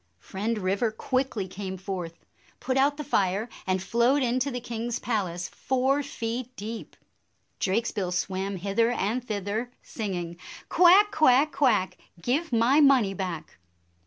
"Friend 0.31 0.57
River 0.57 0.89
quickly 0.91 1.47
came 1.47 1.77
forth, 1.77 2.25
put 2.59 2.75
out 2.75 2.97
the 2.97 3.03
fire, 3.03 3.47
and 3.67 3.83
flowed 3.83 4.23
into 4.23 4.49
the 4.49 4.59
king's 4.59 4.97
palace 4.97 5.47
four 5.49 6.01
feet 6.01 6.55
deep. 6.55 6.95
Drakesbill 7.59 8.11
swam 8.11 8.55
hither 8.55 8.89
and 8.89 9.23
thither, 9.23 9.69
sing 9.83 10.15
ing, 10.15 10.37
"Quack, 10.69 11.11
quack, 11.11 11.51
quack! 11.51 11.97
Give 12.19 12.51
my 12.51 12.79
money 12.81 13.13
back." 13.13 13.59